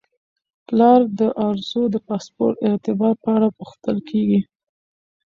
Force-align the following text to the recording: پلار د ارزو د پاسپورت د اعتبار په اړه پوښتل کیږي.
پلار 0.67 1.01
د 1.19 1.21
ارزو 1.47 1.83
د 1.91 1.95
پاسپورت 2.07 2.57
د 2.59 2.63
اعتبار 2.69 3.13
په 3.23 3.27
اړه 3.35 3.47
پوښتل 3.57 3.97
کیږي. 4.09 4.41